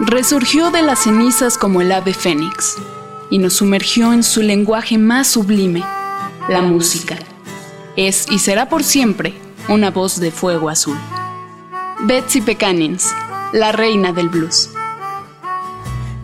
resurgió 0.00 0.70
de 0.70 0.82
las 0.82 1.04
cenizas 1.04 1.56
como 1.56 1.80
el 1.80 1.90
ave 1.92 2.12
fénix 2.12 2.76
y 3.30 3.38
nos 3.38 3.54
sumergió 3.54 4.12
en 4.12 4.22
su 4.22 4.42
lenguaje 4.42 4.98
más 4.98 5.28
sublime, 5.28 5.82
la 6.48 6.62
música. 6.62 7.16
Es 7.96 8.26
y 8.30 8.38
será 8.38 8.68
por 8.68 8.84
siempre 8.84 9.34
una 9.68 9.90
voz 9.90 10.20
de 10.20 10.30
fuego 10.30 10.68
azul. 10.68 10.98
Betsy 12.00 12.42
Pecanins, 12.42 13.12
la 13.52 13.72
reina 13.72 14.12
del 14.12 14.28
blues. 14.28 14.70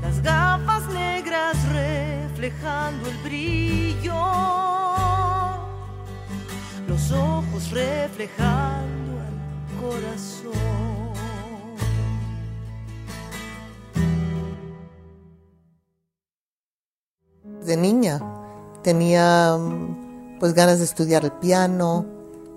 Las 0.03 0.23
gafas 0.23 0.87
negras 0.93 1.57
reflejando 1.73 3.09
el 3.09 3.17
brillo, 3.25 4.15
los 6.87 7.11
ojos 7.11 7.71
reflejando 7.71 9.23
el 9.23 9.81
corazón. 9.81 10.92
De 17.73 17.79
niña. 17.79 18.21
Tenía 18.83 19.57
pues 20.39 20.53
ganas 20.53 20.79
de 20.79 20.85
estudiar 20.85 21.25
el 21.25 21.33
piano, 21.33 22.05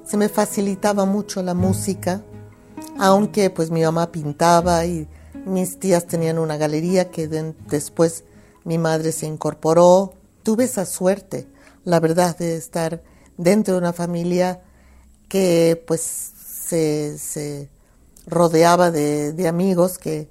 se 0.03 0.17
me 0.17 0.27
facilitaba 0.27 1.05
mucho 1.05 1.41
la 1.41 1.53
música, 1.53 2.21
aunque 2.99 3.49
pues 3.49 3.71
mi 3.71 3.81
mamá 3.81 4.11
pintaba 4.11 4.85
y 4.85 5.07
mis 5.45 5.79
tías 5.79 6.05
tenían 6.05 6.37
una 6.37 6.57
galería 6.57 7.11
que 7.11 7.29
después 7.29 8.25
mi 8.65 8.77
madre 8.77 9.13
se 9.13 9.25
incorporó. 9.25 10.15
Tuve 10.43 10.65
esa 10.65 10.85
suerte, 10.85 11.47
la 11.85 12.01
verdad, 12.01 12.37
de 12.37 12.57
estar 12.57 13.01
dentro 13.37 13.75
de 13.75 13.79
una 13.79 13.93
familia 13.93 14.59
que 15.29 15.81
pues 15.87 16.01
se, 16.01 17.69
rodeaba 18.27 18.91
de, 18.91 19.47
amigos 19.47 19.97
que, 19.97 20.27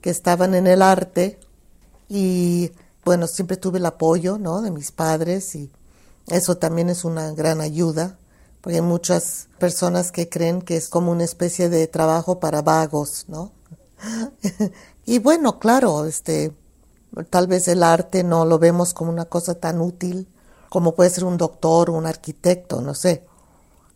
que, 0.00 0.08
estaban 0.08 0.54
en 0.54 0.66
el 0.66 0.80
arte. 0.80 1.38
Y 2.08 2.72
bueno, 3.04 3.26
siempre 3.26 3.56
tuve 3.56 3.78
el 3.78 3.86
apoyo 3.86 4.38
¿no? 4.38 4.62
de 4.62 4.70
mis 4.70 4.92
padres 4.92 5.54
y 5.54 5.70
eso 6.28 6.56
también 6.56 6.88
es 6.88 7.04
una 7.04 7.32
gran 7.32 7.60
ayuda 7.60 8.18
porque 8.60 8.76
hay 8.76 8.82
muchas 8.82 9.48
personas 9.58 10.12
que 10.12 10.28
creen 10.28 10.62
que 10.62 10.76
es 10.76 10.88
como 10.88 11.10
una 11.10 11.24
especie 11.24 11.68
de 11.68 11.88
trabajo 11.88 12.38
para 12.38 12.62
vagos, 12.62 13.24
¿no? 13.26 13.50
y 15.04 15.18
bueno, 15.18 15.58
claro, 15.58 16.04
este, 16.04 16.52
tal 17.28 17.48
vez 17.48 17.66
el 17.66 17.82
arte 17.82 18.22
no 18.22 18.44
lo 18.44 18.60
vemos 18.60 18.94
como 18.94 19.10
una 19.10 19.24
cosa 19.24 19.54
tan 19.54 19.80
útil 19.80 20.28
como 20.72 20.94
puede 20.94 21.10
ser 21.10 21.24
un 21.24 21.36
doctor 21.36 21.90
o 21.90 21.92
un 21.92 22.06
arquitecto, 22.06 22.80
no 22.80 22.94
sé. 22.94 23.26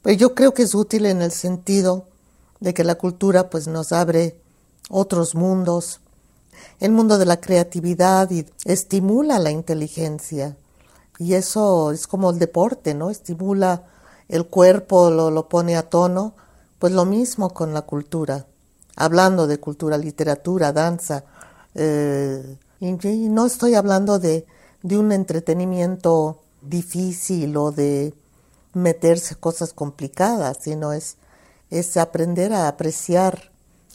Pero 0.03 0.15
yo 0.15 0.35
creo 0.35 0.53
que 0.53 0.65
es 0.65 0.75
útil 0.75 1.07
en 1.07 1.23
el 1.23 1.33
sentido 1.33 2.05
de 2.61 2.75
que 2.75 2.85
la 2.85 2.97
cultura 2.97 3.49
pues 3.49 3.67
nos 3.67 3.93
abre 3.93 4.39
otros 4.91 5.35
mundos, 5.35 6.01
el 6.81 6.93
mundo 6.93 7.19
de 7.19 7.27
la 7.27 7.41
creatividad 7.41 8.31
y 8.31 8.47
estimula 8.65 9.39
la 9.39 9.51
inteligencia. 9.51 10.57
Y 11.19 11.35
eso 11.35 11.93
es 11.93 12.07
como 12.07 12.31
el 12.31 12.39
deporte, 12.39 12.95
¿no? 12.95 13.11
Estimula 13.11 13.85
el 14.29 14.47
cuerpo 14.47 15.11
lo, 15.11 15.31
lo 15.31 15.49
pone 15.49 15.77
a 15.77 15.89
tono, 15.89 16.35
pues 16.79 16.93
lo 16.93 17.05
mismo 17.05 17.51
con 17.51 17.73
la 17.73 17.83
cultura. 17.83 18.47
Hablando 18.97 19.47
de 19.47 19.59
cultura, 19.59 19.99
literatura, 19.99 20.73
danza, 20.73 21.25
eh, 21.75 22.57
y, 22.81 22.93
no 23.29 23.47
estoy 23.47 23.75
hablando 23.75 24.19
de, 24.19 24.47
de 24.83 24.99
un 24.99 25.13
entretenimiento 25.13 26.41
difícil 26.63 27.57
o 27.57 27.71
de 27.71 28.15
meterse 28.73 29.37
cosas 29.37 29.73
complicadas, 29.73 30.59
sino 30.61 30.93
es, 30.93 31.17
es 31.71 31.97
aprender 31.97 32.53
a 32.53 32.69
apreciar 32.69 33.51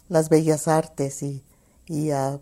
las 0.09 0.29
bellas 0.29 0.67
artes 0.67 1.23
y, 1.23 1.43
y 1.87 2.11
a 2.11 2.39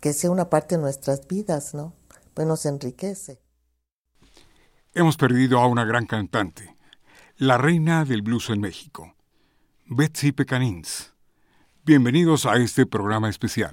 que, 0.00 0.12
sea 0.12 0.30
una 0.30 0.50
parte 0.50 0.76
de 0.76 0.82
nuestras 0.82 1.26
vidas, 1.26 1.74
¿no? 1.74 1.94
Pues 2.34 2.46
nos 2.46 2.66
enriquece. 2.66 3.40
Hemos 4.94 5.16
perdido 5.16 5.58
a 5.58 5.66
una 5.66 5.84
gran 5.84 6.06
cantante, 6.06 6.76
la 7.36 7.58
reina 7.58 8.04
del 8.04 8.22
blues 8.22 8.50
en 8.50 8.60
México, 8.60 9.14
Betsy 9.86 10.32
Pecanins. 10.32 11.12
Bienvenidos 11.84 12.46
a 12.46 12.56
este 12.56 12.86
programa 12.86 13.28
especial. 13.28 13.70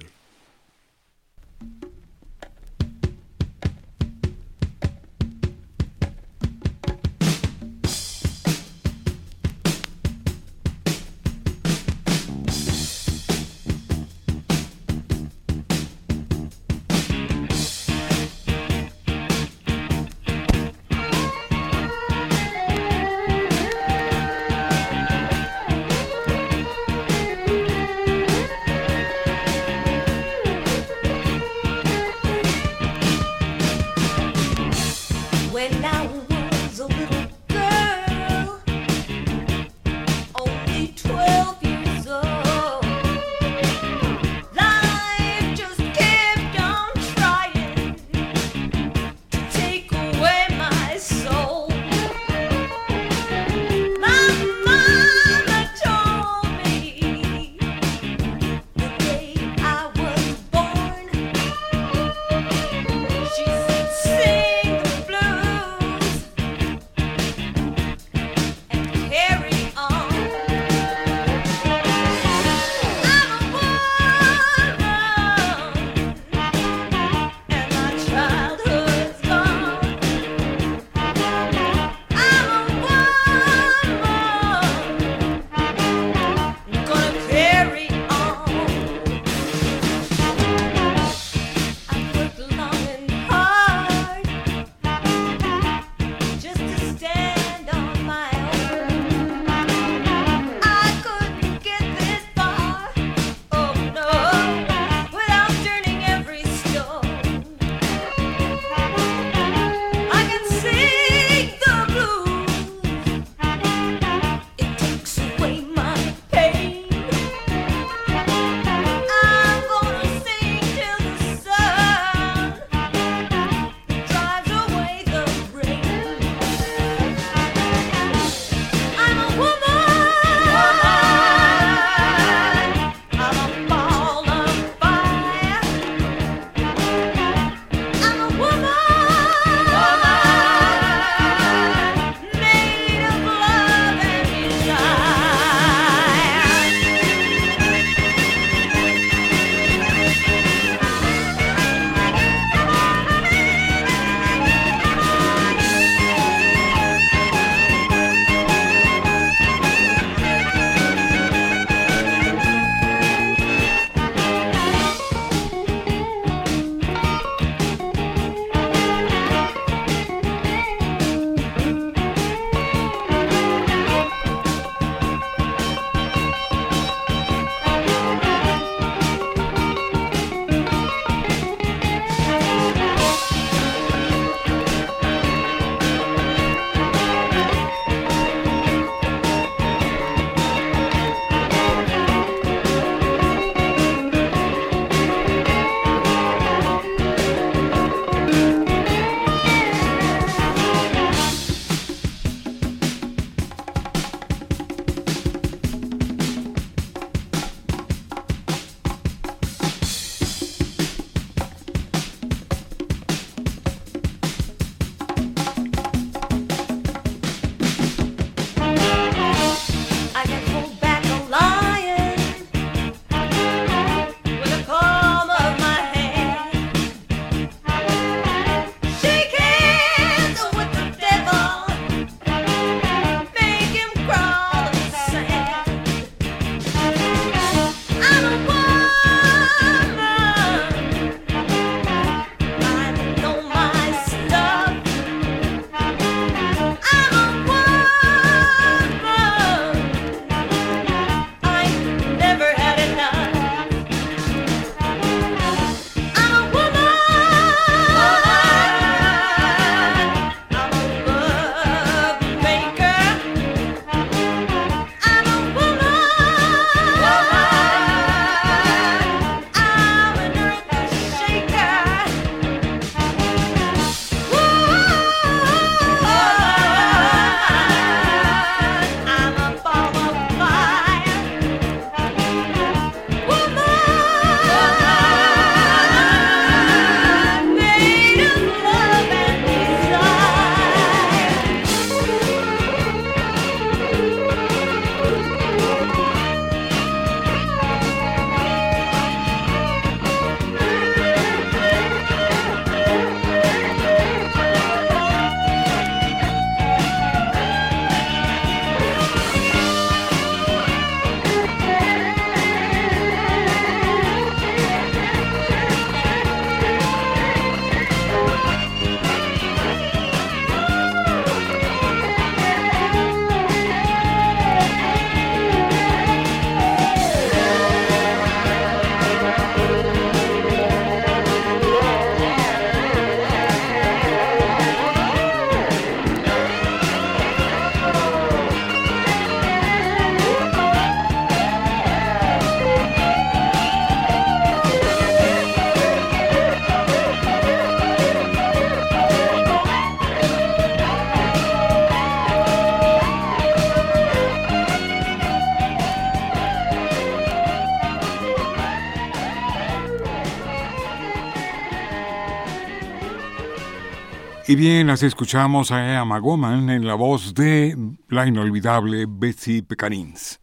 Y 364.50 364.56
bien, 364.56 364.88
así 364.88 365.04
escuchamos 365.04 365.70
a 365.72 366.00
Emma 366.00 366.20
Goman 366.20 366.70
en 366.70 366.86
la 366.86 366.94
voz 366.94 367.34
de 367.34 367.76
la 368.08 368.26
inolvidable 368.26 369.04
Betsy 369.06 369.60
Pecanins. 369.60 370.40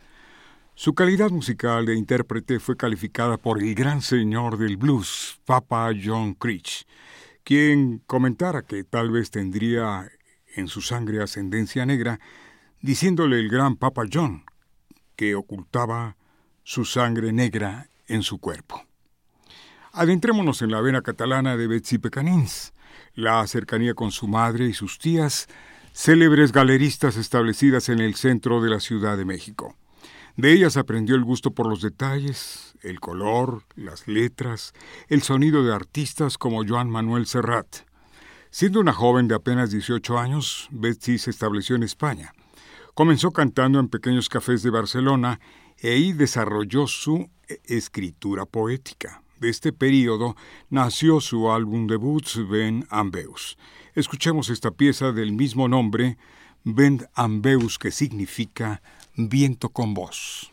Su 0.76 0.94
calidad 0.94 1.32
musical 1.32 1.88
de 1.88 1.96
intérprete 1.96 2.60
fue 2.60 2.78
calificada 2.78 3.38
por 3.38 3.64
el 3.64 3.74
gran 3.74 4.04
señor 4.04 4.60
del 4.60 4.78
blues, 4.78 5.42
Papa 5.44 5.90
John 6.00 6.36
Creech, 6.36 6.86
quien 7.44 8.04
comentara 8.06 8.62
que 8.62 8.84
tal 8.84 9.10
vez 9.10 9.32
tendría 9.32 10.08
en 10.56 10.68
su 10.68 10.82
sangre 10.82 11.24
ascendencia 11.24 11.84
negra, 11.88 12.20
diciéndole 12.82 13.40
el 13.40 13.50
gran 13.50 13.76
Papa 13.76 14.04
John 14.14 14.44
que 15.16 15.34
ocultaba 15.34 16.16
su 16.62 16.86
sangre 16.86 17.34
negra 17.34 17.90
en 18.08 18.22
su 18.22 18.38
cuerpo. 18.38 18.84
Adentrémonos 19.94 20.62
en 20.62 20.70
la 20.70 20.82
vena 20.82 21.02
catalana 21.02 21.58
de 21.58 21.66
Betsy 21.66 21.98
Pecanins 21.98 22.75
la 23.16 23.46
cercanía 23.48 23.94
con 23.94 24.12
su 24.12 24.28
madre 24.28 24.66
y 24.66 24.74
sus 24.74 25.00
tías, 25.00 25.48
célebres 25.94 26.52
galeristas 26.52 27.16
establecidas 27.16 27.90
en 27.90 28.00
el 28.00 28.16
centro 28.16 28.62
de 28.62 28.70
la 28.70 28.80
Ciudad 28.80 29.18
de 29.18 29.26
México. 29.26 29.76
De 30.36 30.52
ellas 30.52 30.76
aprendió 30.76 31.16
el 31.16 31.24
gusto 31.24 31.52
por 31.52 31.68
los 31.68 31.82
detalles, 31.82 32.76
el 32.82 33.00
color, 33.00 33.64
las 33.76 34.08
letras, 34.08 34.74
el 35.08 35.22
sonido 35.22 35.64
de 35.64 35.74
artistas 35.74 36.38
como 36.38 36.68
Joan 36.68 36.90
Manuel 36.90 37.26
Serrat. 37.26 37.86
Siendo 38.50 38.82
una 38.82 38.92
joven 38.92 39.30
de 39.30 39.36
apenas 39.36 39.72
18 39.72 40.20
años, 40.20 40.68
Betsy 40.72 41.18
se 41.18 41.30
estableció 41.30 41.78
en 41.78 41.84
España. 41.84 42.34
Comenzó 42.94 43.32
cantando 43.32 43.80
en 43.80 43.88
pequeños 43.88 44.28
cafés 44.28 44.62
de 44.62 44.70
Barcelona 44.70 45.40
e 45.78 45.92
ahí 45.92 46.12
desarrolló 46.12 46.88
su 46.88 47.30
escritura 47.66 48.46
poética 48.46 49.22
de 49.40 49.50
este 49.50 49.74
periodo 49.74 50.36
nació 50.70 51.20
su 51.22 51.52
álbum 51.52 51.88
debut 51.88 52.26
Ben 52.50 52.86
Ambeus. 52.90 53.58
Escuchemos 53.94 54.50
esta 54.50 54.72
pieza 54.72 55.12
del 55.12 55.32
mismo 55.32 55.68
nombre, 55.68 56.18
Ben 56.64 57.08
Ambeus, 57.14 57.78
que 57.78 57.92
significa 57.92 58.82
viento 59.16 59.70
con 59.70 59.94
voz. 59.94 60.52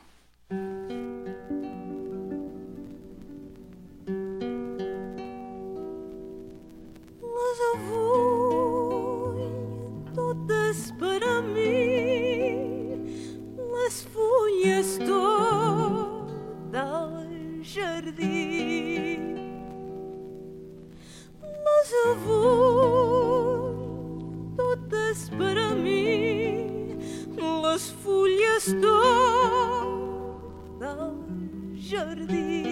perdí. 32.27 32.72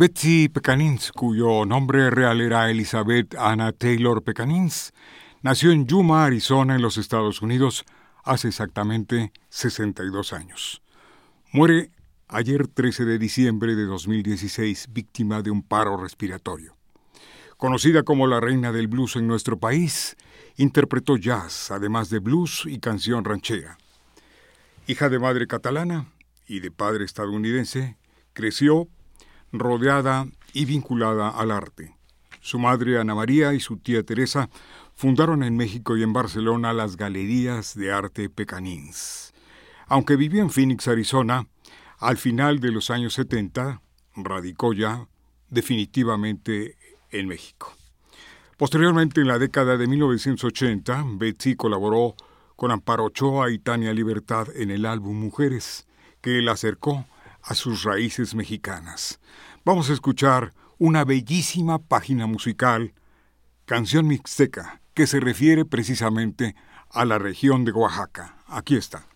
Betsy 0.04 0.50
Pecanins, 0.50 1.14
cuyo 1.14 1.66
nombre 1.66 2.10
real 2.10 2.42
era 2.42 2.70
Elizabeth 2.70 3.36
Anna 3.36 3.72
Taylor 3.72 4.22
Pecanins, 4.22 4.92
nació 5.42 5.72
en 5.72 5.88
Yuma, 5.88 6.26
Arizona, 6.26 6.76
en 6.76 6.82
los 6.82 6.98
Estados 6.98 7.42
Unidos, 7.42 7.86
hace 8.26 8.50
exactamente 8.50 9.32
62 9.48 10.34
años. 10.34 10.82
Muere 11.54 11.90
ayer 12.28 12.68
13 12.68 13.06
de 13.06 13.18
diciembre 13.18 13.76
de 13.76 13.86
2016, 13.86 14.88
víctima 14.92 15.42
de 15.42 15.52
un 15.52 15.64
paro 15.64 15.96
respiratorio. 15.96 16.76
Conocida 17.56 18.04
como 18.04 18.28
la 18.28 18.42
reina 18.42 18.74
del 18.74 18.90
blues 18.90 19.16
en 19.16 19.26
nuestro 19.26 19.58
país, 19.58 20.18
interpretó 20.58 21.16
jazz, 21.16 21.72
además 21.72 22.10
de 22.10 22.20
blues 22.20 22.64
y 22.66 22.80
canción 22.80 23.24
ranchera. 23.24 23.78
Hija 24.86 25.08
de 25.08 25.20
madre 25.20 25.48
catalana 25.48 26.12
y 26.46 26.60
de 26.60 26.72
padre 26.72 27.06
estadounidense, 27.06 27.96
creció 28.34 28.90
rodeada 29.54 30.28
y 30.52 30.66
vinculada 30.66 31.30
al 31.30 31.52
arte. 31.52 31.96
Su 32.42 32.60
madre 32.60 33.00
Ana 33.00 33.16
María 33.16 33.54
y 33.54 33.62
su 33.62 33.78
tía 33.78 34.04
Teresa 34.04 34.50
fundaron 34.96 35.44
en 35.44 35.56
México 35.56 35.96
y 35.96 36.04
en 36.04 36.12
Barcelona 36.12 36.74
las 36.74 36.98
Galerías 36.98 37.76
de 37.76 37.94
Arte 37.94 38.30
Pecanins. 38.30 39.34
Aunque 39.88 40.16
vivió 40.18 40.42
en 40.42 40.50
Phoenix, 40.50 40.88
Arizona, 40.88 41.48
al 42.00 42.18
final 42.18 42.60
de 42.60 42.72
los 42.72 42.90
años 42.90 43.14
70 43.14 43.82
radicó 44.16 44.74
ya 44.74 45.08
definitivamente 45.50 46.76
en 47.12 47.28
México. 47.28 47.74
Posteriormente, 48.58 49.22
en 49.22 49.28
la 49.28 49.40
década 49.40 49.78
de 49.78 49.88
1980, 49.88 51.06
Betsy 51.16 51.56
colaboró 51.56 52.16
con 52.56 52.72
Amparo 52.72 53.06
Ochoa 53.06 53.52
y 53.52 53.60
Tania 53.60 53.94
Libertad 53.94 54.48
en 54.56 54.72
el 54.72 54.86
álbum 54.86 55.20
Mujeres, 55.20 55.88
que 56.22 56.42
la 56.42 56.54
acercó 56.54 57.06
a 57.44 57.54
sus 57.56 57.84
raíces 57.84 58.34
mexicanas. 58.34 59.20
Vamos 59.66 59.90
a 59.90 59.94
escuchar 59.94 60.54
una 60.78 61.06
bellísima 61.06 61.80
página 61.80 62.26
musical, 62.26 62.94
Canción 63.66 64.08
Mixteca, 64.08 64.82
que 64.94 65.08
se 65.08 65.20
refiere 65.20 65.66
precisamente 65.66 66.56
a 66.90 67.06
la 67.06 67.20
región 67.20 67.66
de 67.66 67.72
Oaxaca. 67.72 68.38
Aquí 68.48 68.76
está. 68.76 69.08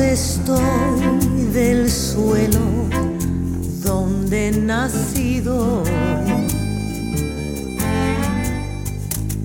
Estoy 0.00 0.62
del 1.52 1.90
suelo 1.90 2.88
donde 3.82 4.50
nacido. 4.50 5.82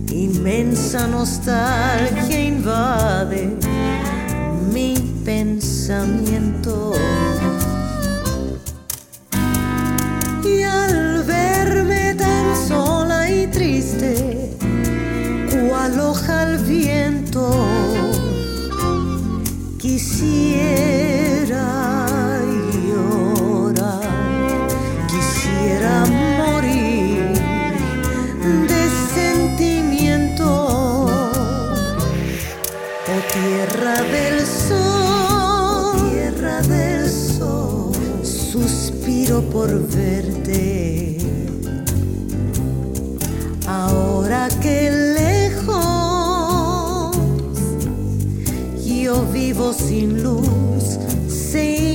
Inmensa 0.09 1.07
nostalgia 1.07 2.39
invade 2.39 3.57
mi 4.73 4.95
pensamiento. 5.25 6.93
Y 10.45 10.63
al 10.63 11.23
verme 11.23 12.15
tan 12.15 12.55
sola 12.67 13.29
y 13.29 13.47
triste, 13.47 14.57
cual 15.49 15.99
hoja 15.99 16.43
al 16.43 16.57
viento, 16.59 17.68
quisiera 20.19 21.63
llorar, 22.85 24.67
quisiera 25.07 26.05
morir 26.37 27.31
de 28.67 28.83
sentimiento. 29.15 30.47
Oh 33.07 33.21
tierra 33.33 33.97
del 34.11 34.45
sol, 34.45 36.09
tierra 36.11 36.61
del 36.63 37.09
sol, 37.09 37.93
suspiro 38.23 39.41
por 39.49 39.69
verte. 39.87 40.78
Vivo 49.59 49.73
sin 49.73 50.23
luz, 50.23 50.97
sin 51.27 51.88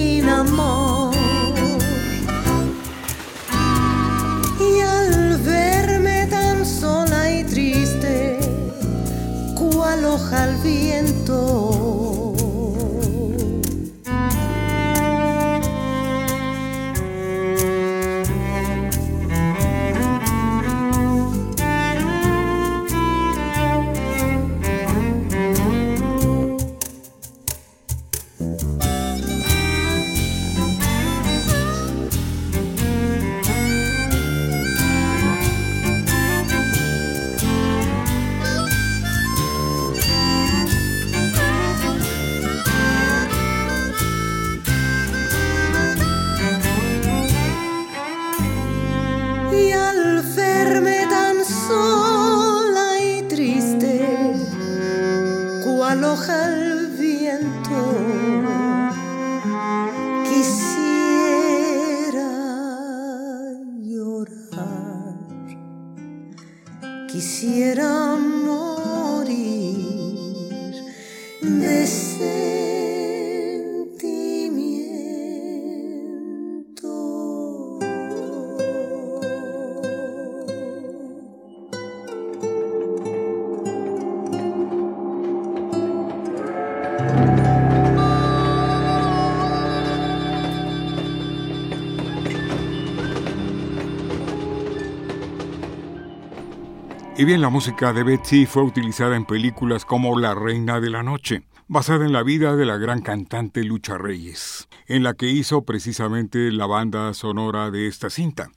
Y 97.17 97.25
bien, 97.25 97.41
la 97.41 97.49
música 97.49 97.93
de 97.93 98.03
Betsy 98.03 98.45
fue 98.45 98.65
utilizada 98.65 99.15
en 99.15 99.25
películas 99.25 99.85
como 99.85 100.19
La 100.19 100.35
Reina 100.35 100.81
de 100.81 100.91
la 100.91 101.05
Noche, 101.05 101.45
basada 101.69 102.05
en 102.05 102.13
la 102.13 102.25
vida 102.25 102.57
de 102.57 102.67
la 102.67 102.77
gran 102.77 103.03
cantante 103.03 103.63
Lucha 103.63 103.97
Reyes, 103.97 104.69
en 104.89 105.05
la 105.05 105.15
que 105.15 105.29
hizo 105.29 105.65
precisamente 105.65 106.51
la 106.51 106.67
banda 106.67 107.15
sonora 107.15 107.71
de 107.71 107.87
esta 107.87 108.11
cinta. 108.11 108.51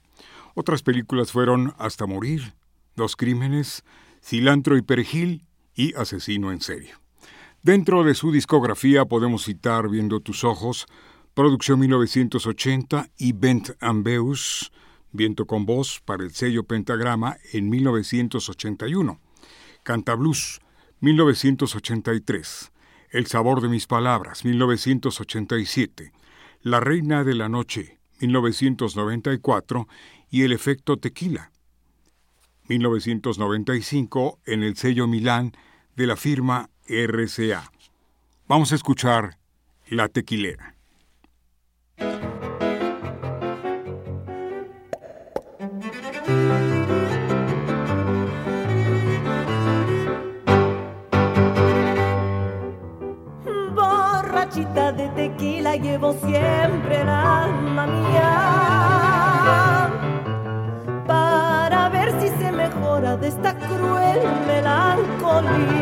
Otras 0.56 0.82
películas 0.82 1.30
fueron 1.30 1.72
Hasta 1.78 2.06
Morir, 2.06 2.54
Dos 2.96 3.14
Crímenes, 3.14 3.84
Cilantro 4.24 4.76
y 4.76 4.82
Perejil 4.82 5.46
y 5.76 5.94
Asesino 5.94 6.50
en 6.50 6.60
Serie. 6.60 6.94
Dentro 7.62 8.02
de 8.02 8.14
su 8.14 8.32
discografía 8.32 9.04
podemos 9.04 9.44
citar 9.44 9.88
Viendo 9.88 10.18
tus 10.18 10.42
ojos, 10.42 10.86
Producción 11.32 11.78
1980 11.78 13.10
y 13.18 13.34
Bent 13.34 13.70
Ambeus, 13.78 14.72
Viento 15.12 15.46
con 15.46 15.64
voz 15.66 16.00
para 16.04 16.22
el 16.22 16.32
sello 16.32 16.64
Pentagrama 16.64 17.38
en 17.52 17.70
1981. 17.70 19.20
Canta 19.82 20.14
Blues, 20.14 20.60
1983. 21.00 22.72
El 23.10 23.26
sabor 23.26 23.62
de 23.62 23.68
mis 23.68 23.86
palabras, 23.86 24.44
1987. 24.44 26.12
La 26.62 26.80
reina 26.80 27.24
de 27.24 27.34
la 27.34 27.48
noche, 27.48 27.98
1994. 28.20 29.88
Y 30.30 30.42
el 30.42 30.52
efecto 30.52 30.98
tequila, 30.98 31.52
1995 32.68 34.40
en 34.44 34.62
el 34.62 34.76
sello 34.76 35.06
Milán 35.06 35.52
de 35.96 36.06
la 36.06 36.16
firma 36.16 36.68
RCA. 36.86 37.72
Vamos 38.46 38.72
a 38.72 38.74
escuchar 38.74 39.38
La 39.88 40.08
Tequilera. 40.08 40.77
Borrachita 53.74 54.92
de 54.92 55.08
tequila 55.08 55.76
llevo 55.76 56.12
siempre 56.12 57.00
el 57.00 57.08
alma 57.08 57.86
mía 57.86 58.28
para 61.06 61.88
ver 61.88 62.12
si 62.20 62.28
se 62.28 62.52
mejora 62.52 63.16
de 63.16 63.28
esta 63.28 63.54
cruel 63.56 64.20
melancolía. 64.46 65.77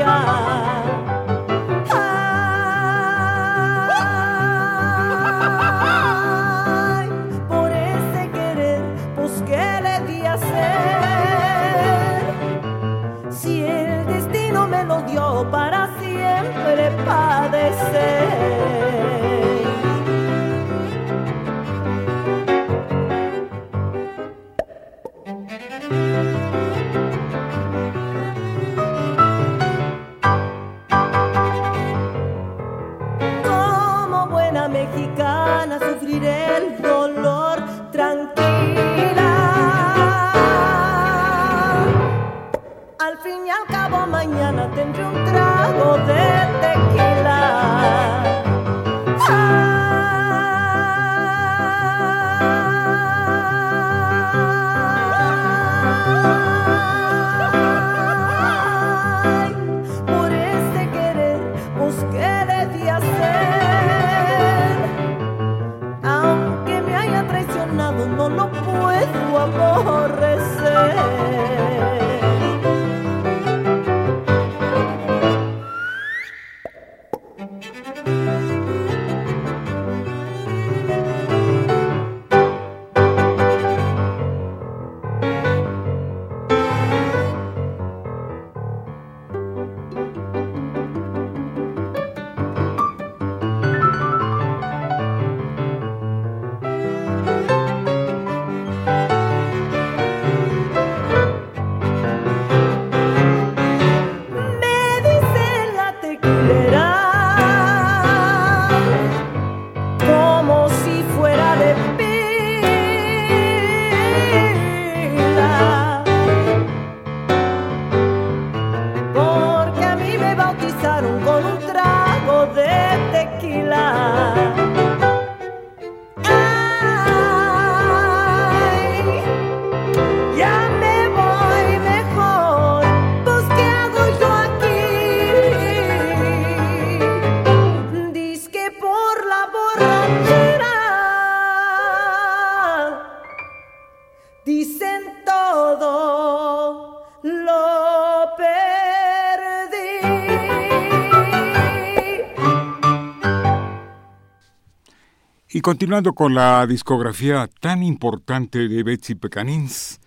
Continuando 155.67 156.13
con 156.13 156.33
la 156.33 156.65
discografía 156.65 157.51
tan 157.59 157.83
importante 157.83 158.69
de 158.69 158.85
Betsy 158.85 159.17
Pecanins, 159.17 160.01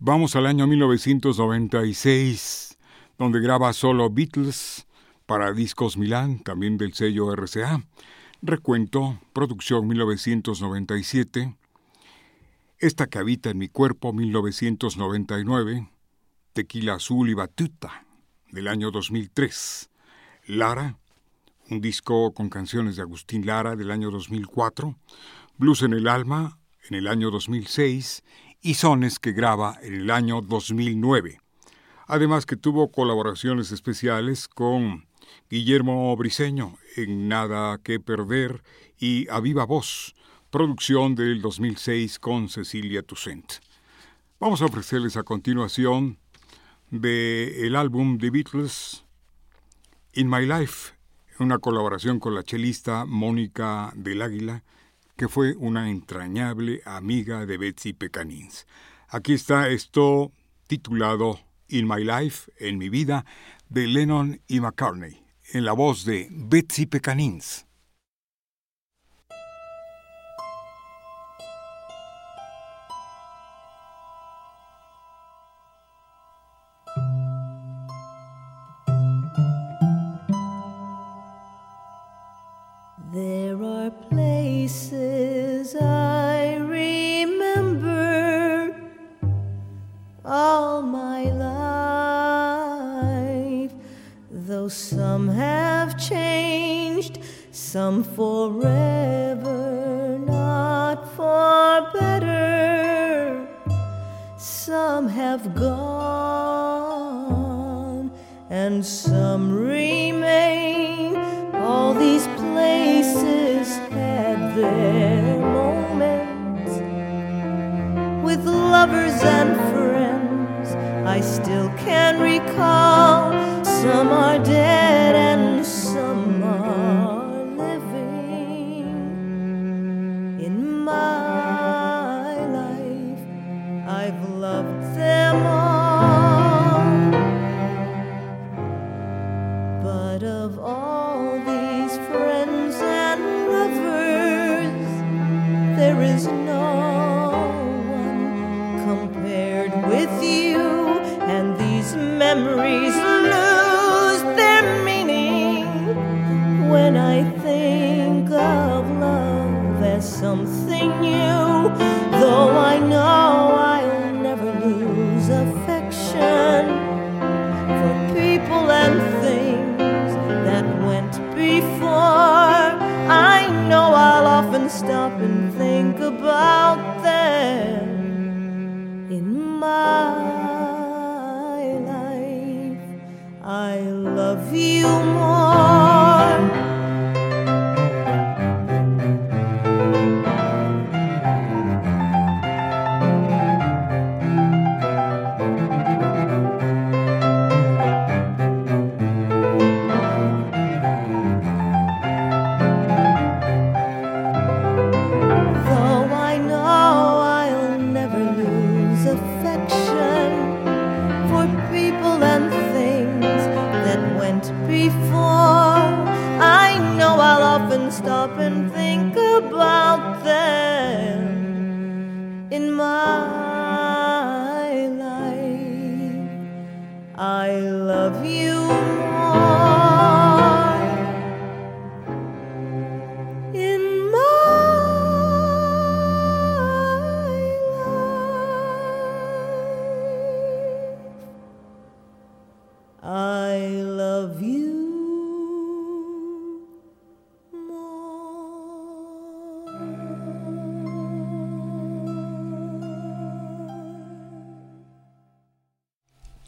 vamos 0.00 0.34
al 0.34 0.44
año 0.44 0.66
1996, 0.66 2.76
donde 3.16 3.38
graba 3.38 3.72
solo 3.74 4.10
Beatles 4.10 4.88
para 5.24 5.52
Discos 5.52 5.96
Milán, 5.96 6.40
también 6.40 6.78
del 6.78 6.94
sello 6.94 7.30
RCA. 7.30 7.84
Recuento, 8.42 9.20
producción 9.32 9.86
1997. 9.86 11.54
Esta 12.80 13.06
que 13.06 13.18
habita 13.18 13.50
en 13.50 13.58
mi 13.58 13.68
cuerpo 13.68 14.12
1999. 14.12 15.88
Tequila 16.54 16.94
Azul 16.94 17.30
y 17.30 17.34
Batuta 17.34 18.04
del 18.50 18.66
año 18.66 18.90
2003. 18.90 19.90
Lara 20.46 20.98
un 21.70 21.80
disco 21.80 22.32
con 22.32 22.48
canciones 22.48 22.96
de 22.96 23.02
Agustín 23.02 23.46
Lara 23.46 23.76
del 23.76 23.90
año 23.90 24.10
2004, 24.10 24.96
Blues 25.58 25.82
en 25.82 25.92
el 25.92 26.08
Alma 26.08 26.58
en 26.88 26.96
el 26.96 27.06
año 27.06 27.30
2006 27.30 28.22
y 28.62 28.74
Sones 28.74 29.18
que 29.18 29.32
graba 29.32 29.78
en 29.82 29.94
el 29.94 30.10
año 30.10 30.40
2009. 30.40 31.40
Además 32.06 32.46
que 32.46 32.56
tuvo 32.56 32.90
colaboraciones 32.90 33.70
especiales 33.72 34.48
con 34.48 35.06
Guillermo 35.50 36.16
Briseño 36.16 36.78
en 36.96 37.28
Nada 37.28 37.78
que 37.78 38.00
Perder 38.00 38.62
y 38.98 39.28
A 39.28 39.40
Viva 39.40 39.64
Voz, 39.64 40.14
producción 40.50 41.14
del 41.14 41.42
2006 41.42 42.18
con 42.18 42.48
Cecilia 42.48 43.02
Toussaint. 43.02 43.54
Vamos 44.40 44.62
a 44.62 44.66
ofrecerles 44.66 45.16
a 45.16 45.22
continuación 45.22 46.18
de 46.90 47.66
el 47.66 47.76
álbum 47.76 48.18
The 48.18 48.30
Beatles 48.30 49.04
In 50.14 50.30
My 50.30 50.46
Life, 50.46 50.97
una 51.40 51.58
colaboración 51.58 52.18
con 52.18 52.34
la 52.34 52.42
chelista 52.42 53.04
Mónica 53.04 53.92
del 53.94 54.22
Águila, 54.22 54.64
que 55.16 55.28
fue 55.28 55.54
una 55.56 55.90
entrañable 55.90 56.82
amiga 56.84 57.46
de 57.46 57.58
Betsy 57.58 57.92
Pecanins. 57.92 58.66
Aquí 59.08 59.34
está 59.34 59.68
esto 59.68 60.32
titulado 60.66 61.38
In 61.68 61.86
My 61.86 62.04
Life, 62.04 62.52
en 62.58 62.78
mi 62.78 62.88
vida, 62.88 63.24
de 63.68 63.86
Lennon 63.86 64.40
y 64.48 64.60
McCartney, 64.60 65.22
en 65.52 65.64
la 65.64 65.72
voz 65.72 66.04
de 66.04 66.28
Betsy 66.30 66.86
Pecanins. 66.86 67.67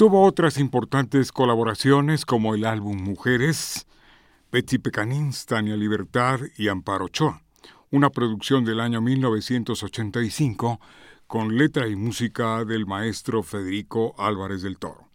Tuvo 0.01 0.25
otras 0.25 0.57
importantes 0.57 1.31
colaboraciones 1.31 2.25
como 2.25 2.55
el 2.55 2.65
álbum 2.65 2.97
Mujeres, 3.03 3.87
Betsy 4.51 4.79
Pecanins, 4.79 5.45
Tania 5.45 5.77
Libertad 5.77 6.41
y 6.57 6.69
Amparo 6.69 7.05
Ochoa, 7.05 7.43
una 7.91 8.09
producción 8.09 8.65
del 8.65 8.81
año 8.81 9.03
1985 9.03 10.81
con 11.27 11.59
letra 11.59 11.87
y 11.87 11.97
música 11.97 12.65
del 12.65 12.87
maestro 12.87 13.43
Federico 13.43 14.15
Álvarez 14.17 14.63
del 14.63 14.79
Toro. 14.79 15.07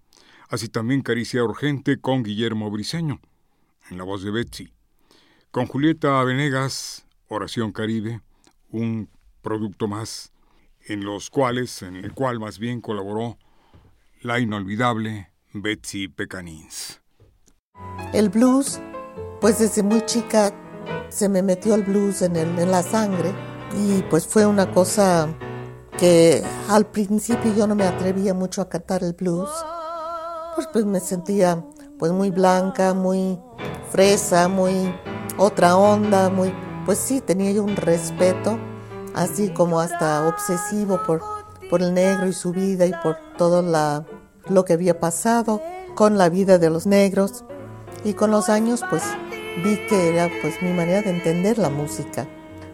Así 0.50 0.70
también 0.70 1.02
Caricia 1.02 1.44
Urgente 1.44 1.98
con 1.98 2.22
Guillermo 2.22 2.70
Briceño, 2.70 3.22
en 3.90 3.98
la 3.98 4.04
voz 4.04 4.22
de 4.22 4.30
Betsy. 4.30 4.72
Con 5.50 5.66
Julieta 5.66 6.24
Venegas, 6.24 7.08
Oración 7.28 7.72
Caribe, 7.72 8.22
un 8.70 9.10
producto 9.42 9.88
más, 9.88 10.32
en 10.82 11.04
los 11.04 11.32
cuales, 11.32 11.82
en 11.82 11.96
el 11.96 12.14
cual 12.14 12.40
más 12.40 12.60
bien 12.60 12.82
colaboró 12.82 13.40
la 14.26 14.40
inolvidable 14.40 15.32
Betsy 15.54 16.08
Pecanins. 16.08 17.00
El 18.12 18.30
blues, 18.30 18.82
pues 19.40 19.60
desde 19.60 19.84
muy 19.84 20.04
chica 20.06 20.52
se 21.10 21.30
me 21.30 21.44
metió 21.44 21.76
el 21.76 21.84
blues 21.84 22.24
en, 22.24 22.36
en 22.36 22.72
la 22.72 22.82
sangre 22.82 23.32
y 23.78 24.02
pues 24.10 24.26
fue 24.26 24.48
una 24.48 24.72
cosa 24.72 25.30
que 26.00 26.44
al 26.70 26.88
principio 26.88 27.54
yo 27.56 27.68
no 27.68 27.76
me 27.76 27.86
atrevía 27.86 28.34
mucho 28.34 28.64
a 28.64 28.70
cantar 28.70 29.04
el 29.04 29.14
blues, 29.14 29.50
pues, 30.56 30.68
pues 30.74 30.86
me 30.86 31.00
sentía 31.00 31.64
pues 32.00 32.12
muy 32.12 32.32
blanca, 32.32 32.96
muy 32.96 33.40
fresa, 33.92 34.48
muy 34.48 34.92
otra 35.38 35.78
onda, 35.78 36.30
muy, 36.30 36.52
pues 36.84 36.98
sí, 36.98 37.22
tenía 37.22 37.52
yo 37.52 37.64
un 37.64 37.76
respeto, 37.76 38.58
así 39.14 39.50
como 39.50 39.80
hasta 39.80 40.28
obsesivo 40.28 41.00
por, 41.06 41.22
por 41.70 41.84
el 41.84 41.94
negro 41.94 42.28
y 42.28 42.34
su 42.34 42.52
vida 42.52 42.88
y 42.88 42.92
por 43.04 43.18
todo 43.38 43.62
la, 43.62 44.04
lo 44.48 44.66
que 44.66 44.74
había 44.74 45.00
pasado 45.00 45.62
con 45.96 46.18
la 46.18 46.30
vida 46.30 46.58
de 46.58 46.70
los 46.70 46.86
negros. 46.86 47.46
Y 48.04 48.14
con 48.14 48.30
los 48.32 48.50
años, 48.50 48.84
pues 48.90 49.04
vi 49.64 49.78
que 49.88 50.10
era 50.10 50.30
pues 50.42 50.62
mi 50.62 50.72
manera 50.72 51.02
de 51.02 51.10
entender 51.10 51.58
la 51.58 51.70
música. 51.70 52.28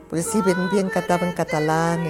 Pues 0.10 0.26
sí, 0.26 0.42
bien, 0.42 0.70
bien 0.72 0.90
cantaba 0.90 1.26
en 1.26 1.34
catalán, 1.34 2.06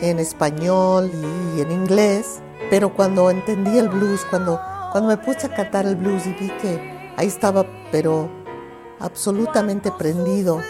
en, 0.00 0.18
español 0.18 1.10
y 1.56 1.60
en 1.60 1.70
inglés, 1.70 2.40
pero 2.70 2.92
cuando 2.94 3.30
entendí 3.30 3.78
el 3.78 3.88
blues, 3.88 4.26
cuando 4.30 4.60
Cuando 4.90 5.10
me 5.10 5.16
puse 5.16 5.46
a 5.46 5.54
cantar 5.54 5.86
el 5.86 5.94
blues 5.94 6.26
y 6.26 6.32
vi 6.32 6.48
que 6.60 7.12
ahí 7.16 7.28
estaba, 7.28 7.64
pero 7.92 8.28
absolutamente 8.98 9.92
prendido 9.92 10.60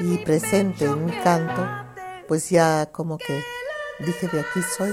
y 0.00 0.18
presente 0.18 0.84
en 0.84 1.06
mi 1.06 1.12
canto, 1.22 1.66
pues 2.28 2.50
ya 2.50 2.90
como 2.92 3.16
que 3.16 3.42
dije 4.00 4.28
de 4.28 4.40
aquí 4.40 4.60
soy. 4.76 4.92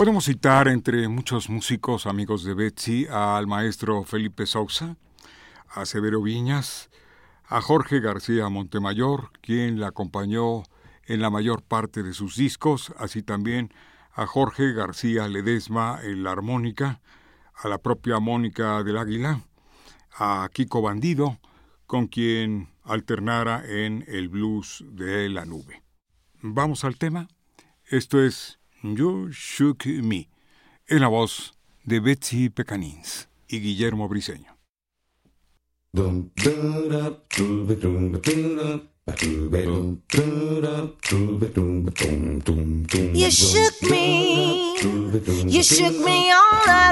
Podemos 0.00 0.24
citar 0.24 0.66
entre 0.66 1.08
muchos 1.08 1.50
músicos 1.50 2.06
amigos 2.06 2.42
de 2.42 2.54
Betsy 2.54 3.06
al 3.10 3.46
maestro 3.46 4.02
Felipe 4.02 4.46
Sousa, 4.46 4.96
a 5.68 5.84
Severo 5.84 6.22
Viñas, 6.22 6.88
a 7.44 7.60
Jorge 7.60 8.00
García 8.00 8.48
Montemayor, 8.48 9.30
quien 9.42 9.78
la 9.78 9.88
acompañó 9.88 10.62
en 11.04 11.20
la 11.20 11.28
mayor 11.28 11.62
parte 11.62 12.02
de 12.02 12.14
sus 12.14 12.36
discos, 12.36 12.94
así 12.96 13.22
también 13.22 13.74
a 14.14 14.24
Jorge 14.24 14.72
García 14.72 15.28
Ledesma 15.28 16.00
en 16.02 16.22
la 16.22 16.30
armónica, 16.30 17.02
a 17.54 17.68
la 17.68 17.76
propia 17.76 18.20
Mónica 18.20 18.82
del 18.82 18.96
Águila, 18.96 19.42
a 20.16 20.48
Kiko 20.50 20.80
Bandido, 20.80 21.40
con 21.84 22.06
quien 22.06 22.70
alternara 22.84 23.62
en 23.68 24.06
el 24.08 24.30
blues 24.30 24.82
de 24.92 25.28
la 25.28 25.44
nube. 25.44 25.82
Vamos 26.40 26.84
al 26.84 26.96
tema. 26.96 27.28
Esto 27.84 28.24
es 28.24 28.59
You 28.82 29.28
Shook 29.30 29.84
Me, 29.84 30.30
en 30.86 31.00
la 31.00 31.08
voz 31.08 31.52
de 31.84 32.00
Betsy 32.00 32.48
Pecanins 32.48 33.28
y 33.46 33.60
Guillermo 33.60 34.08
Briseño. 34.08 34.56
You 35.92 36.32
shook 43.30 43.82
me, 43.82 44.76
you 45.46 45.62
shook 45.62 46.04
me 46.04 46.32
all 46.32 46.89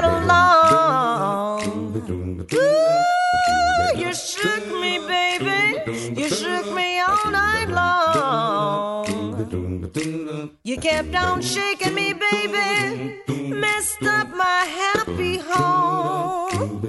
You 10.69 10.77
kept 10.77 11.15
on 11.15 11.41
shaking 11.41 11.95
me, 11.95 12.13
baby, 12.13 13.23
messed 13.55 14.03
up 14.03 14.29
my 14.29 14.65
happy 14.81 15.37
home. 15.39 16.83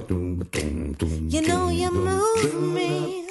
You 1.27 1.41
know 1.41 1.69
you 1.69 1.89
move 1.89 2.61
me 2.61 3.25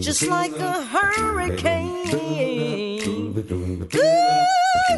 just 0.00 0.26
like 0.26 0.56
a 0.58 0.82
hurricane. 0.82 2.10
Ooh, 2.12 3.38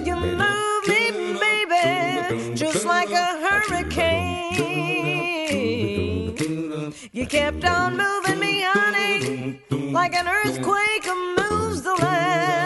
you 0.02 0.16
move 0.16 0.88
me, 0.88 1.10
baby, 1.44 2.54
just 2.54 2.86
like 2.86 3.10
a 3.10 3.26
hurricane. 3.44 4.54
You 7.12 7.26
kept 7.26 7.66
on 7.66 7.98
moving 7.98 8.38
me, 8.40 8.62
honey, 8.62 9.60
like 9.92 10.14
an 10.14 10.26
earthquake 10.26 11.06
moves 11.36 11.82
the 11.82 11.96
land. 12.00 12.59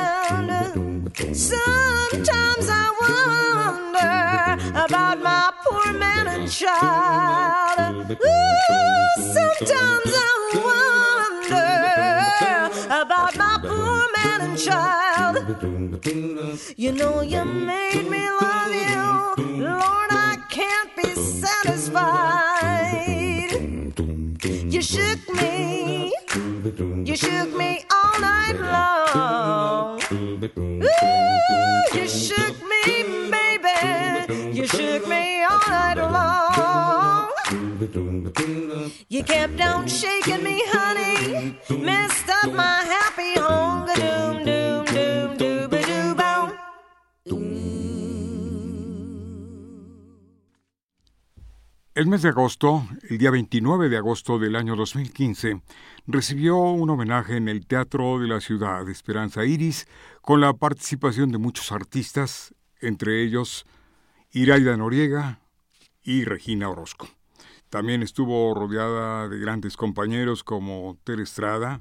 Sometimes 1.34 2.68
I 2.70 2.86
wonder 3.02 4.56
about 4.84 5.18
my 5.20 5.52
poor 5.64 5.92
man 5.92 6.28
and 6.28 6.48
child. 6.48 8.10
Ooh, 8.12 9.22
sometimes 9.32 10.12
I 10.14 10.30
wonder 11.50 12.70
about 13.02 13.36
my 13.36 13.58
poor 13.60 14.08
man 14.16 14.40
and 14.42 14.56
child. 14.56 15.36
You 16.76 16.92
know 16.92 17.22
you 17.22 17.44
made 17.44 18.08
me 18.08 18.30
love 18.30 18.72
you, 18.72 19.34
Lord. 19.64 20.10
I 20.12 20.36
can't 20.50 20.94
be 20.94 21.14
satisfied. 21.16 22.04
You 24.72 24.82
shook 24.82 25.28
me, 25.34 26.03
you 26.64 27.14
shook 27.14 27.54
me 27.54 27.84
all 27.92 28.20
night 28.20 28.58
long. 28.58 30.00
Ooh, 30.10 31.84
you 31.92 32.08
shook 32.08 32.56
me, 32.62 33.28
baby. 33.30 34.56
You 34.56 34.66
shook 34.66 35.06
me 35.06 35.44
all 35.44 35.60
night 35.68 35.98
long. 35.98 37.30
You 39.10 39.22
kept 39.24 39.60
on 39.60 39.86
shaking 39.86 40.42
me, 40.42 40.62
El 51.94 52.08
mes 52.08 52.22
de 52.22 52.30
agosto, 52.30 52.84
el 53.08 53.18
día 53.18 53.30
29 53.30 53.88
de 53.88 53.96
agosto 53.96 54.40
del 54.40 54.56
año 54.56 54.74
2015, 54.74 55.62
recibió 56.08 56.58
un 56.58 56.90
homenaje 56.90 57.36
en 57.36 57.48
el 57.48 57.68
Teatro 57.68 58.18
de 58.18 58.26
la 58.26 58.40
Ciudad 58.40 58.84
de 58.84 58.90
Esperanza 58.90 59.44
Iris 59.44 59.86
con 60.20 60.40
la 60.40 60.52
participación 60.54 61.30
de 61.30 61.38
muchos 61.38 61.70
artistas, 61.70 62.52
entre 62.80 63.22
ellos 63.22 63.64
Iraida 64.32 64.76
Noriega 64.76 65.38
y 66.02 66.24
Regina 66.24 66.68
Orozco. 66.68 67.08
También 67.70 68.02
estuvo 68.02 68.52
rodeada 68.54 69.28
de 69.28 69.38
grandes 69.38 69.76
compañeros 69.76 70.42
como 70.42 70.98
Ter 71.04 71.20
Estrada, 71.20 71.80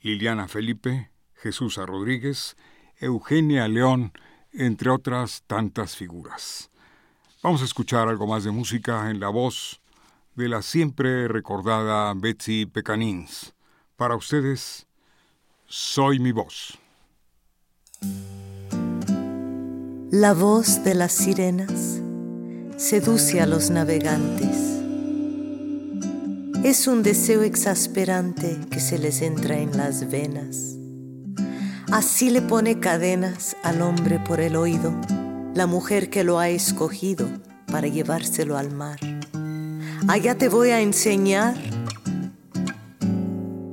Liliana 0.00 0.48
Felipe, 0.48 1.10
Jesús 1.34 1.76
Rodríguez, 1.76 2.56
Eugenia 2.96 3.68
León, 3.68 4.12
entre 4.54 4.88
otras 4.88 5.44
tantas 5.46 5.96
figuras. 5.96 6.69
Vamos 7.42 7.62
a 7.62 7.64
escuchar 7.64 8.06
algo 8.06 8.26
más 8.26 8.44
de 8.44 8.50
música 8.50 9.08
en 9.08 9.18
la 9.18 9.30
voz 9.30 9.80
de 10.34 10.46
la 10.46 10.60
siempre 10.60 11.26
recordada 11.26 12.12
Betsy 12.14 12.66
Pecanins. 12.66 13.54
Para 13.96 14.14
ustedes, 14.14 14.86
soy 15.66 16.18
mi 16.18 16.32
voz. 16.32 16.78
La 20.10 20.34
voz 20.34 20.84
de 20.84 20.94
las 20.94 21.12
sirenas 21.12 22.02
seduce 22.76 23.40
a 23.40 23.46
los 23.46 23.70
navegantes. 23.70 24.82
Es 26.62 26.86
un 26.86 27.02
deseo 27.02 27.42
exasperante 27.42 28.60
que 28.70 28.80
se 28.80 28.98
les 28.98 29.22
entra 29.22 29.56
en 29.56 29.78
las 29.78 30.10
venas. 30.10 30.76
Así 31.90 32.28
le 32.28 32.42
pone 32.42 32.80
cadenas 32.80 33.56
al 33.62 33.80
hombre 33.80 34.18
por 34.18 34.40
el 34.40 34.56
oído 34.56 34.92
la 35.54 35.66
mujer 35.66 36.10
que 36.10 36.24
lo 36.24 36.38
ha 36.38 36.48
escogido 36.48 37.26
para 37.70 37.88
llevárselo 37.88 38.56
al 38.56 38.70
mar. 38.70 38.98
Allá 40.08 40.36
te 40.36 40.48
voy 40.48 40.70
a 40.70 40.80
enseñar 40.80 41.54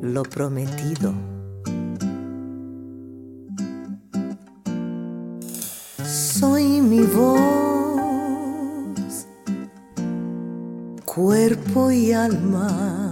lo 0.01 0.23
prometido. 0.23 1.13
Soy 6.03 6.81
mi 6.81 7.01
voz, 7.01 7.39
cuerpo 11.05 11.91
y 11.91 12.11
alma. 12.11 13.06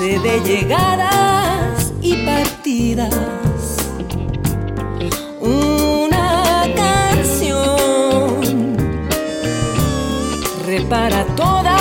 Llegadas 0.00 1.92
y 2.02 2.24
partidas. 2.24 3.14
Una 5.40 6.64
canción 6.74 8.76
repara 10.66 11.24
todas 11.36 11.73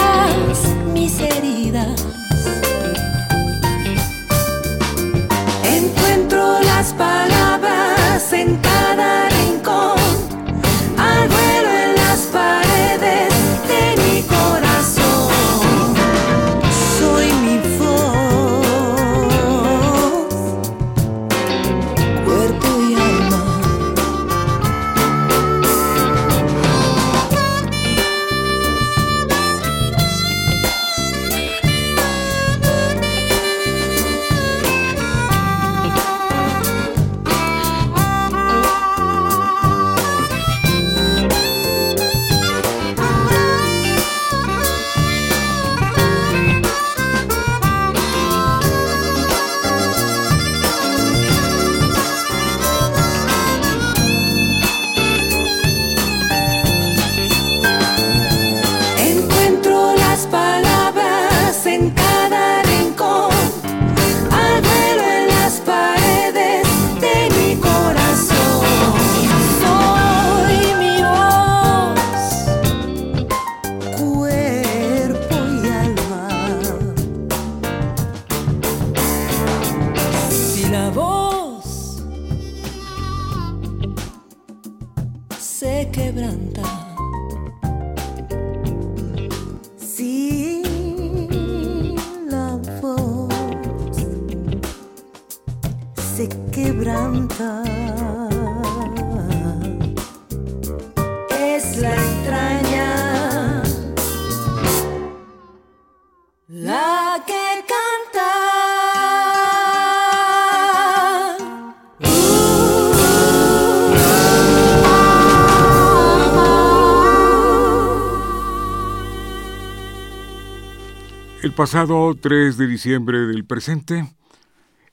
pasado 121.63 122.13
3 122.13 122.57
de 122.57 122.67
diciembre 122.67 123.19
del 123.19 123.45
presente, 123.45 124.13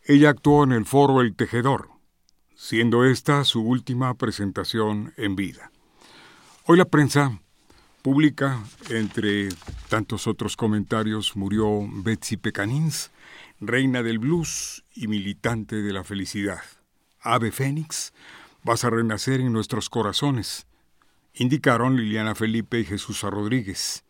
ella 0.04 0.30
actuó 0.30 0.62
en 0.62 0.70
el 0.70 0.86
foro 0.86 1.20
El 1.20 1.34
Tejedor, 1.34 1.88
siendo 2.54 3.04
esta 3.04 3.42
su 3.42 3.60
última 3.62 4.14
presentación 4.14 5.12
en 5.16 5.34
vida. 5.34 5.72
Hoy 6.66 6.78
la 6.78 6.84
prensa 6.84 7.40
publica, 8.02 8.62
entre 8.88 9.48
tantos 9.88 10.28
otros 10.28 10.56
comentarios, 10.56 11.34
murió 11.34 11.88
Betsy 11.90 12.36
Pecanins, 12.36 13.10
reina 13.58 14.04
del 14.04 14.20
blues 14.20 14.84
y 14.94 15.08
militante 15.08 15.82
de 15.82 15.92
la 15.92 16.04
felicidad. 16.04 16.60
Ave 17.20 17.50
Fénix, 17.50 18.12
vas 18.62 18.84
a 18.84 18.90
renacer 18.90 19.40
en 19.40 19.52
nuestros 19.52 19.90
corazones, 19.90 20.68
indicaron 21.34 21.96
Liliana 21.96 22.36
Felipe 22.36 22.78
y 22.78 22.84
Jesús 22.84 23.22
Rodríguez. 23.22 24.04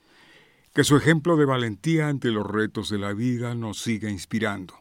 Que 0.73 0.85
su 0.85 0.97
ejemplo 0.97 1.37
de 1.37 1.47
valentía 1.47 2.07
ante 2.07 2.29
los 2.29 2.47
retos 2.47 2.91
de 2.91 2.99
la 2.99 3.13
vida 3.13 3.57
nos 3.57 3.81
siga 3.81 4.09
inspirando. 4.09 4.75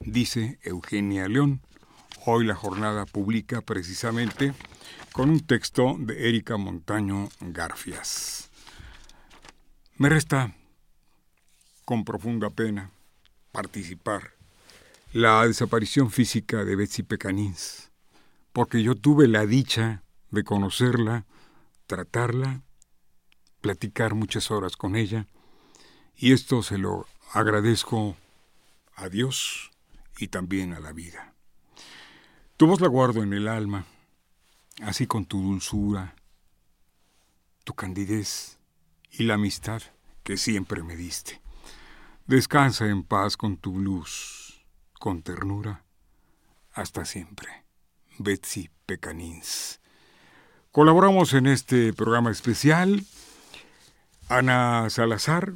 Dice 0.00 0.58
Eugenia 0.62 1.28
León. 1.28 1.60
Hoy 2.24 2.46
la 2.46 2.54
jornada 2.54 3.04
publica 3.04 3.60
precisamente 3.60 4.54
con 5.12 5.28
un 5.28 5.40
texto 5.40 5.96
de 5.98 6.28
Erika 6.28 6.56
Montaño 6.56 7.28
Garfias. 7.40 8.50
Me 9.98 10.08
resta, 10.08 10.54
con 11.84 12.04
profunda 12.04 12.50
pena, 12.50 12.90
participar 13.52 14.32
la 15.12 15.46
desaparición 15.46 16.10
física 16.10 16.64
de 16.64 16.74
Betsy 16.74 17.02
Pecanins, 17.02 17.90
porque 18.52 18.82
yo 18.82 18.94
tuve 18.94 19.28
la 19.28 19.46
dicha 19.46 20.02
de 20.30 20.42
conocerla, 20.42 21.26
tratarla 21.86 22.65
platicar 23.66 24.14
muchas 24.14 24.52
horas 24.52 24.76
con 24.76 24.94
ella 24.94 25.26
y 26.16 26.32
esto 26.32 26.62
se 26.62 26.78
lo 26.78 27.08
agradezco 27.32 28.16
a 28.94 29.08
Dios 29.08 29.72
y 30.18 30.28
también 30.28 30.72
a 30.72 30.78
la 30.78 30.92
vida. 30.92 31.34
Tu 32.56 32.68
voz 32.68 32.80
la 32.80 32.86
guardo 32.86 33.24
en 33.24 33.32
el 33.32 33.48
alma, 33.48 33.84
así 34.82 35.08
con 35.08 35.24
tu 35.24 35.42
dulzura, 35.42 36.14
tu 37.64 37.74
candidez 37.74 38.60
y 39.10 39.24
la 39.24 39.34
amistad 39.34 39.82
que 40.22 40.36
siempre 40.36 40.84
me 40.84 40.94
diste. 40.94 41.42
Descansa 42.28 42.86
en 42.86 43.02
paz 43.02 43.36
con 43.36 43.56
tu 43.56 43.80
luz, 43.80 44.64
con 44.92 45.22
ternura, 45.22 45.82
hasta 46.72 47.04
siempre. 47.04 47.64
Betsy 48.18 48.70
Pecanins. 48.86 49.80
Colaboramos 50.70 51.34
en 51.34 51.48
este 51.48 51.92
programa 51.92 52.30
especial 52.30 53.04
Ana 54.28 54.90
Salazar, 54.90 55.52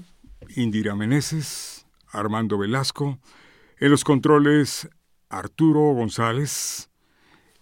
Indira 0.54 0.94
Meneses, 0.94 1.86
Armando 2.12 2.56
Velasco, 2.56 3.18
en 3.78 3.90
los 3.90 4.04
controles 4.04 4.88
Arturo 5.28 5.92
González, 5.94 6.88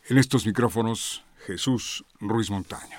en 0.08 0.18
estos 0.18 0.46
micrófonos 0.46 1.24
Jesús 1.46 2.04
Ruiz 2.20 2.50
Montaño. 2.50 2.98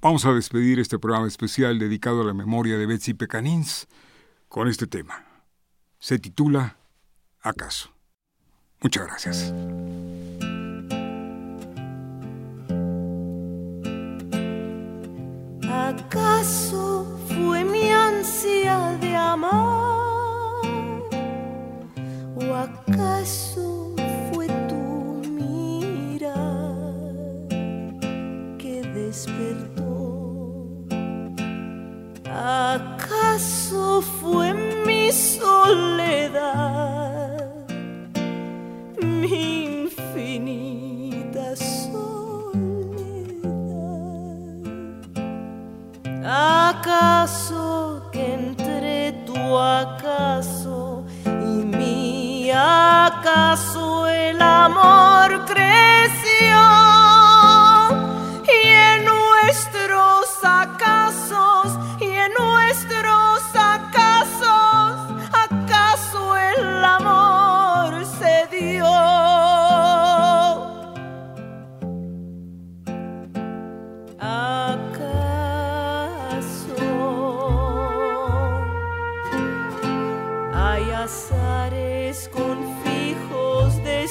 Vamos 0.00 0.24
a 0.24 0.32
despedir 0.32 0.78
este 0.78 0.98
programa 0.98 1.26
especial 1.26 1.78
dedicado 1.78 2.22
a 2.22 2.24
la 2.24 2.34
memoria 2.34 2.76
de 2.76 2.86
Betsy 2.86 3.14
Pecanins 3.14 3.86
con 4.48 4.68
este 4.68 4.86
tema. 4.86 5.24
Se 5.98 6.18
titula 6.18 6.76
¿Acaso? 7.40 7.90
Muchas 8.80 9.06
gracias. 9.06 9.52
¿Acaso 15.98 17.06
fue 17.26 17.64
mi 17.64 17.90
ansia 17.90 18.98
de 19.00 19.16
amar? 19.16 19.54
¿O 22.36 22.54
acaso 22.54 23.94
fue 24.30 24.46
tu 24.68 25.22
mirar 25.40 26.74
que 28.58 28.82
despertó? 28.94 30.84
¿Acaso 32.30 34.02
fue 34.02 34.52
mi 34.84 35.10
soledad? 35.10 35.56
Mi 39.02 39.75
¿Acaso 46.28 48.02
que 48.10 48.34
entre 48.34 49.12
tu 49.24 49.56
acaso 49.56 51.04
y 51.24 51.64
mi 51.64 52.50
acaso 52.50 54.08
el 54.08 54.42
amor 54.42 55.44
creció? 55.44 56.58
Y 58.42 58.68
en 58.68 59.04
nuestros 59.04 60.26
acaso 60.42 61.05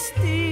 still 0.06 0.44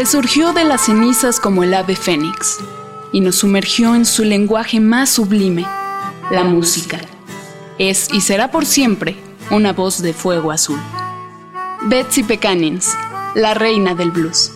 resurgió 0.00 0.54
de 0.54 0.64
las 0.64 0.86
cenizas 0.86 1.38
como 1.38 1.62
el 1.62 1.74
ave 1.74 1.94
fénix 1.94 2.56
y 3.12 3.20
nos 3.20 3.36
sumergió 3.36 3.94
en 3.94 4.06
su 4.06 4.24
lenguaje 4.24 4.80
más 4.80 5.10
sublime, 5.10 5.66
la 6.30 6.42
música. 6.42 6.98
Es 7.76 8.08
y 8.10 8.22
será 8.22 8.50
por 8.50 8.64
siempre 8.64 9.14
una 9.50 9.74
voz 9.74 10.00
de 10.00 10.14
fuego 10.14 10.52
azul. 10.52 10.80
Betsy 11.82 12.22
Pecanins, 12.22 12.96
la 13.34 13.52
reina 13.52 13.94
del 13.94 14.10
blues. 14.10 14.52